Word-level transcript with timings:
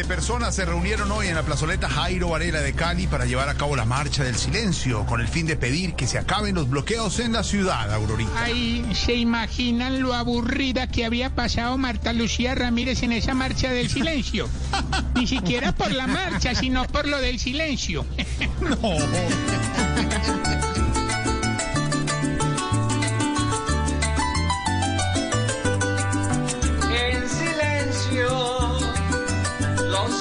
De 0.00 0.06
personas 0.06 0.54
se 0.54 0.64
reunieron 0.64 1.12
hoy 1.12 1.26
en 1.26 1.34
la 1.34 1.42
plazoleta 1.42 1.86
Jairo 1.86 2.30
Varela 2.30 2.62
de 2.62 2.72
Cali 2.72 3.06
para 3.06 3.26
llevar 3.26 3.50
a 3.50 3.54
cabo 3.54 3.76
la 3.76 3.84
Marcha 3.84 4.24
del 4.24 4.34
Silencio 4.34 5.04
con 5.04 5.20
el 5.20 5.28
fin 5.28 5.44
de 5.44 5.56
pedir 5.56 5.92
que 5.92 6.06
se 6.06 6.16
acaben 6.16 6.54
los 6.54 6.70
bloqueos 6.70 7.18
en 7.18 7.34
la 7.34 7.42
ciudad, 7.42 7.92
Aurorita. 7.92 8.30
Ay, 8.34 8.82
¿se 8.94 9.14
imaginan 9.14 10.00
lo 10.00 10.14
aburrida 10.14 10.86
que 10.86 11.04
había 11.04 11.34
pasado 11.34 11.76
Marta 11.76 12.14
Lucía 12.14 12.54
Ramírez 12.54 13.02
en 13.02 13.12
esa 13.12 13.34
Marcha 13.34 13.72
del 13.72 13.90
Silencio? 13.90 14.48
Ni 15.14 15.26
siquiera 15.26 15.72
por 15.72 15.92
la 15.92 16.06
marcha, 16.06 16.54
sino 16.54 16.86
por 16.86 17.06
lo 17.06 17.18
del 17.20 17.38
silencio. 17.38 18.06
no. 18.62 19.89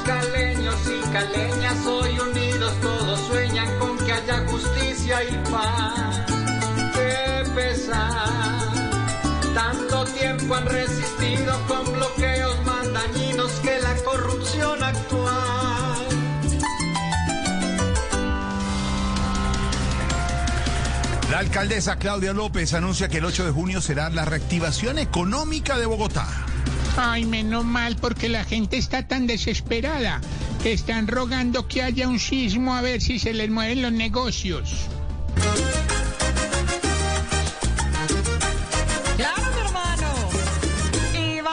Caleños 0.10 0.76
y 0.88 1.12
caleñas 1.12 1.86
hoy 1.86 2.18
unidos 2.20 2.74
todos 2.82 3.20
sueñan 3.28 3.78
con 3.78 3.96
que 4.00 4.12
haya 4.12 4.44
justicia 4.48 5.24
y 5.24 5.38
paz. 5.52 6.22
Qué 6.96 7.44
pesar, 7.54 8.60
tanto 9.54 10.06
tiempo 10.06 10.56
han 10.56 10.66
resistido 10.66 11.54
con 11.68 11.94
bloqueos 11.94 12.66
más 12.66 12.92
dañinos 12.92 13.52
que 13.60 13.80
la 13.82 13.96
corrupción 13.98 14.84
actual. 14.84 16.08
La 21.30 21.38
alcaldesa 21.38 21.98
Claudia 21.98 22.34
López 22.34 22.74
anuncia 22.74 23.10
que 23.10 23.20
el 23.20 23.26
8 23.26 23.46
de 23.46 23.52
junio 23.52 23.80
será 23.80 24.10
la 24.10 24.26
reactivación 24.26 24.98
económica 24.98 25.78
de 25.78 25.86
Bogotá. 25.86 26.49
Ay, 27.02 27.24
menos 27.24 27.64
mal, 27.64 27.96
porque 27.96 28.28
la 28.28 28.44
gente 28.44 28.76
está 28.76 29.08
tan 29.08 29.26
desesperada 29.26 30.20
que 30.62 30.74
están 30.74 31.08
rogando 31.08 31.66
que 31.66 31.82
haya 31.82 32.10
un 32.10 32.20
sismo 32.20 32.76
a 32.76 32.82
ver 32.82 33.00
si 33.00 33.20
se 33.20 33.34
les 33.34 33.50
mueven 33.50 33.82
los 33.82 33.94
negocios. 33.94 34.90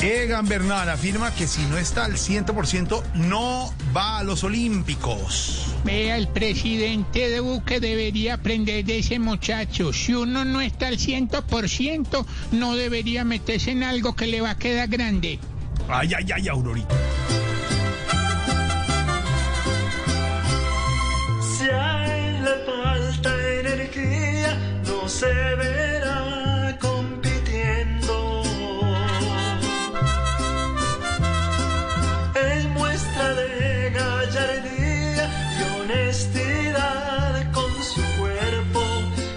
Egan 0.00 0.46
Bernal 0.48 0.88
afirma 0.88 1.34
que 1.34 1.48
si 1.48 1.60
no 1.62 1.76
está 1.76 2.04
al 2.04 2.12
100% 2.12 3.02
no 3.14 3.74
va 3.96 4.18
a 4.18 4.22
los 4.22 4.44
Olímpicos. 4.44 5.74
Vea, 5.84 6.16
el 6.16 6.28
presidente 6.28 7.28
de 7.28 7.40
Buque 7.40 7.80
debería 7.80 8.34
aprender 8.34 8.84
de 8.84 8.98
ese 8.98 9.18
muchacho. 9.18 9.92
Si 9.92 10.14
uno 10.14 10.44
no 10.44 10.60
está 10.60 10.86
al 10.86 10.98
100%, 10.98 12.26
no 12.52 12.76
debería 12.76 13.24
meterse 13.24 13.72
en 13.72 13.82
algo 13.82 14.14
que 14.14 14.28
le 14.28 14.40
va 14.40 14.50
a 14.50 14.58
quedar 14.58 14.88
grande. 14.88 15.40
Ay, 15.88 16.12
ay, 16.16 16.26
ay, 16.32 16.48
Aurorita. 16.48 16.94
Con 37.52 37.70
su 37.84 38.00
cuerpo, 38.18 38.80